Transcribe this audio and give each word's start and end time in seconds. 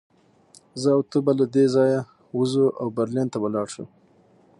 زه 0.81 0.89
او 0.95 1.01
ته 1.11 1.17
به 1.25 1.31
له 1.39 1.45
دې 1.55 1.65
ځایه 1.75 2.01
ووځو 2.33 2.65
او 2.81 2.87
برلین 2.97 3.27
ته 3.33 3.37
به 3.41 3.49
لاړ 3.55 3.67
شو 3.73 3.85